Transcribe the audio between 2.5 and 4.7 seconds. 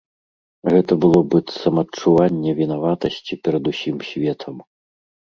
вінаватасці перад усім светам.